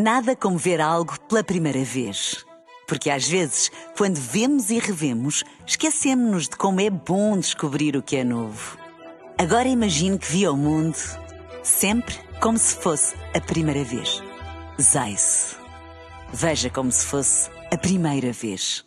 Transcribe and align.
Nada 0.00 0.36
como 0.36 0.56
ver 0.56 0.80
algo 0.80 1.18
pela 1.22 1.42
primeira 1.42 1.82
vez. 1.82 2.46
Porque 2.86 3.10
às 3.10 3.26
vezes, 3.26 3.68
quando 3.96 4.14
vemos 4.14 4.70
e 4.70 4.78
revemos, 4.78 5.42
esquecemos-nos 5.66 6.44
de 6.48 6.56
como 6.56 6.80
é 6.80 6.88
bom 6.88 7.36
descobrir 7.36 7.96
o 7.96 8.02
que 8.02 8.14
é 8.14 8.22
novo. 8.22 8.78
Agora 9.36 9.66
imagine 9.66 10.16
que 10.16 10.30
viu 10.30 10.52
o 10.52 10.56
mundo 10.56 10.96
sempre 11.64 12.14
como 12.40 12.56
se 12.56 12.76
fosse 12.76 13.16
a 13.34 13.40
primeira 13.40 13.82
vez. 13.82 14.22
Zais. 14.80 15.56
Veja 16.32 16.70
como 16.70 16.92
se 16.92 17.04
fosse 17.04 17.50
a 17.72 17.76
primeira 17.76 18.30
vez. 18.32 18.84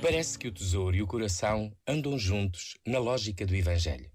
Parece 0.00 0.38
que 0.38 0.46
o 0.46 0.52
tesouro 0.52 0.94
e 0.94 1.02
o 1.02 1.08
coração 1.08 1.72
andam 1.88 2.16
juntos 2.16 2.76
na 2.86 3.00
lógica 3.00 3.44
do 3.44 3.56
Evangelho. 3.56 4.08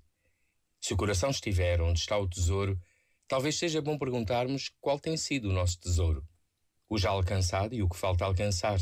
Se 0.84 0.94
o 0.94 0.98
coração 0.98 1.30
estiver 1.30 1.80
onde 1.80 1.98
está 1.98 2.18
o 2.18 2.28
tesouro, 2.28 2.78
talvez 3.26 3.56
seja 3.56 3.82
bom 3.82 3.98
perguntarmos 3.98 4.70
qual 4.82 5.00
tem 5.00 5.16
sido 5.16 5.50
o 5.50 5.54
nosso 5.54 5.80
tesouro, 5.80 6.28
o 6.90 6.98
já 6.98 7.10
alcançado 7.10 7.74
e 7.74 7.82
o 7.82 7.88
que 7.88 7.96
falta 7.96 8.26
alcançar. 8.26 8.82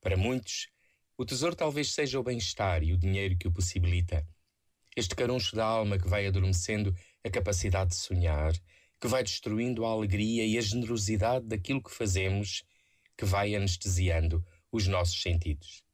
Para 0.00 0.16
muitos, 0.16 0.70
o 1.18 1.26
tesouro 1.26 1.54
talvez 1.54 1.92
seja 1.92 2.18
o 2.18 2.22
bem-estar 2.22 2.82
e 2.82 2.94
o 2.94 2.96
dinheiro 2.96 3.36
que 3.36 3.46
o 3.46 3.52
possibilita. 3.52 4.26
Este 4.96 5.14
caruncho 5.14 5.54
da 5.54 5.66
alma 5.66 5.98
que 5.98 6.08
vai 6.08 6.26
adormecendo 6.26 6.96
a 7.22 7.28
capacidade 7.28 7.90
de 7.90 7.96
sonhar, 7.96 8.54
que 8.98 9.06
vai 9.06 9.22
destruindo 9.22 9.84
a 9.84 9.90
alegria 9.90 10.46
e 10.46 10.56
a 10.56 10.62
generosidade 10.62 11.44
daquilo 11.44 11.82
que 11.82 11.90
fazemos, 11.90 12.64
que 13.18 13.26
vai 13.26 13.54
anestesiando 13.54 14.42
os 14.72 14.86
nossos 14.86 15.20
sentidos. 15.20 15.84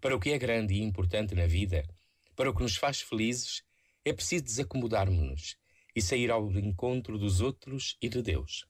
Para 0.00 0.16
o 0.16 0.18
que 0.18 0.30
é 0.30 0.38
grande 0.38 0.72
e 0.72 0.82
importante 0.82 1.34
na 1.34 1.46
vida, 1.46 1.86
para 2.34 2.48
o 2.48 2.54
que 2.54 2.62
nos 2.62 2.76
faz 2.76 3.02
felizes, 3.02 3.62
é 4.06 4.12
preciso 4.12 4.44
desacomodarmos-nos 4.44 5.56
e 5.94 6.00
sair 6.00 6.30
ao 6.30 6.48
encontro 6.52 7.18
dos 7.18 7.40
outros 7.40 7.96
e 8.00 8.08
de 8.08 8.22
Deus. 8.22 8.64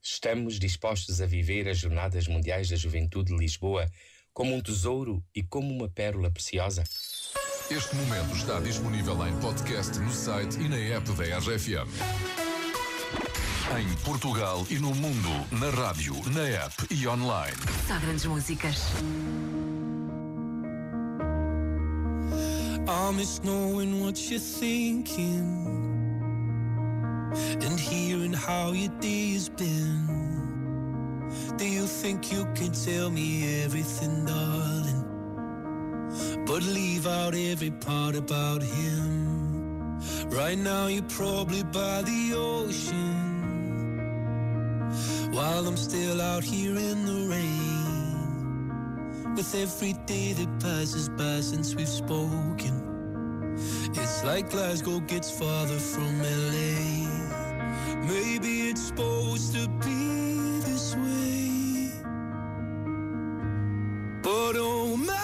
Estamos 0.00 0.60
dispostos 0.60 1.20
a 1.20 1.26
viver 1.26 1.68
as 1.68 1.78
Jornadas 1.78 2.28
Mundiais 2.28 2.68
da 2.68 2.76
Juventude 2.76 3.32
de 3.32 3.38
Lisboa 3.38 3.90
como 4.32 4.54
um 4.54 4.60
tesouro 4.60 5.24
e 5.34 5.42
como 5.42 5.74
uma 5.74 5.88
pérola 5.88 6.30
preciosa? 6.30 6.84
Este 7.68 7.96
momento 7.96 8.36
está 8.36 8.60
disponível 8.60 9.26
em 9.26 9.34
podcast 9.40 9.98
no 9.98 10.12
site 10.12 10.60
e 10.60 10.68
na 10.68 10.76
app 10.76 11.10
da 11.12 11.38
RFM. 11.38 11.90
Em 13.76 14.04
Portugal 14.04 14.64
e 14.70 14.78
no 14.78 14.94
mundo, 14.94 15.30
na 15.50 15.70
rádio, 15.70 16.14
na 16.30 16.46
app 16.48 16.74
e 16.90 17.08
online. 17.08 17.56
Só 17.88 17.98
grandes 17.98 18.26
músicas. 18.26 18.76
I 22.86 23.10
miss 23.12 23.42
knowing 23.42 24.04
what 24.04 24.30
you're 24.30 24.38
thinking 24.38 25.74
and 27.34 27.80
hearing 27.80 28.34
how 28.34 28.72
your 28.72 28.92
day's 29.00 29.48
been. 29.48 31.30
Do 31.56 31.66
you 31.66 31.86
think 31.86 32.30
you 32.30 32.44
can 32.54 32.72
tell 32.72 33.10
me 33.10 33.62
everything, 33.64 34.26
darling? 34.26 35.04
But 36.46 36.62
leave 36.62 37.06
out 37.06 37.34
every 37.34 37.70
part 37.70 38.16
about 38.16 38.62
him. 38.62 39.98
Right 40.28 40.58
now, 40.58 40.86
you're 40.88 41.02
probably 41.04 41.62
by 41.62 42.02
the 42.02 42.34
ocean 42.36 43.32
while 45.32 45.66
I'm 45.66 45.78
still 45.78 46.20
out 46.20 46.44
here 46.44 46.76
in 46.76 47.06
the 47.06 47.28
rain. 47.30 47.83
With 49.36 49.54
every 49.56 49.94
day 50.06 50.32
that 50.34 50.60
passes 50.60 51.08
by 51.08 51.40
since 51.40 51.74
we've 51.74 51.88
spoken, 51.88 53.56
it's 53.92 54.22
like 54.24 54.50
Glasgow 54.50 55.00
gets 55.00 55.28
farther 55.30 55.78
from 55.80 56.22
LA. 56.22 57.08
Maybe 58.06 58.70
it's 58.70 58.88
supposed 58.88 59.52
to 59.54 59.68
be 59.84 60.60
this 60.60 60.94
way, 60.94 61.90
but 64.22 64.54
oh 64.56 64.96
my 64.96 65.23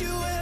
You 0.00 0.37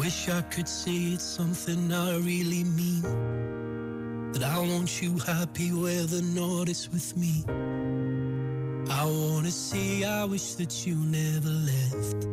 Wish 0.00 0.30
I 0.30 0.40
could 0.40 0.66
say 0.66 1.12
it's 1.12 1.22
something 1.22 1.92
I 1.92 2.16
really 2.16 2.64
mean. 2.64 3.02
That 4.32 4.44
I 4.44 4.58
want 4.58 5.02
you 5.02 5.18
happy 5.18 5.74
where 5.74 6.04
the 6.04 6.22
north 6.22 6.70
is 6.70 6.88
with 6.90 7.14
me. 7.18 7.44
I 8.90 9.04
wanna 9.04 9.50
say 9.50 10.04
I 10.04 10.24
wish 10.24 10.54
that 10.54 10.86
you 10.86 10.94
never 10.94 11.50
left. 11.50 12.26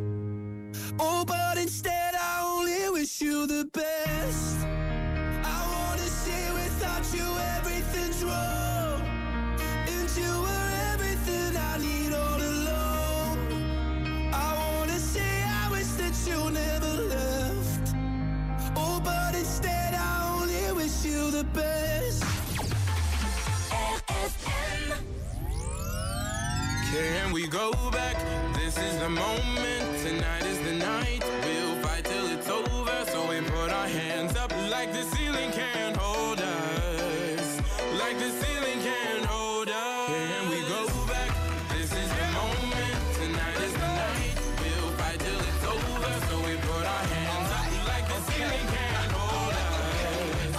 Oh, 0.98 1.26
but 1.26 1.58
instead 1.58 1.97
time 27.28 27.34
we 27.34 27.46
go 27.46 27.72
back. 27.90 28.16
This 28.54 28.78
is 28.78 28.98
the 28.98 29.08
moment, 29.08 29.98
tonight 30.02 30.44
is 30.44 30.58
the 30.60 30.72
night. 30.74 31.22
We'll 31.44 31.76
fight 31.82 32.04
till 32.04 32.26
it's 32.28 32.48
over, 32.48 33.04
so 33.06 33.28
we 33.28 33.40
put 33.40 33.70
our 33.70 33.88
hands 33.88 34.36
up 34.36 34.52
like 34.70 34.92
the 34.92 35.02
ceiling 35.02 35.50
can't 35.52 35.96
hold 35.96 36.40
us. 36.40 37.60
Like 37.98 38.18
the 38.18 38.30
ceiling 38.30 38.80
can't 38.82 39.24
hold 39.26 39.68
us. 39.68 40.08
Can 40.08 40.48
we 40.50 40.60
go 40.68 40.86
back? 41.06 41.30
This 41.70 41.92
is 41.92 42.08
the 42.20 42.28
moment, 42.40 42.98
tonight 43.20 43.58
is 43.66 43.74
the 43.74 43.90
night. 44.04 44.36
We'll 44.62 44.92
fight 45.00 45.18
till 45.20 45.40
it's 45.50 45.64
over, 45.74 46.12
so 46.28 46.36
we 46.46 46.54
put 46.56 46.84
our 46.94 47.04
hands 47.16 47.50
up 47.58 47.68
like 47.92 48.06
the 48.08 48.20
ceiling 48.32 48.66
can't 48.76 49.12
hold 49.12 49.54
us. 49.66 50.54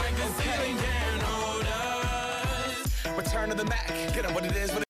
Like 0.00 0.16
the 0.22 0.28
ceiling 0.42 0.76
can't 0.86 1.22
hold 1.22 1.66
us. 1.66 3.16
Return 3.16 3.50
to 3.50 3.54
the 3.54 3.64
Mack, 3.64 3.88
get 4.14 4.26
on 4.26 4.34
what 4.34 4.44
it 4.44 4.56
is. 4.56 4.72
What 4.72 4.89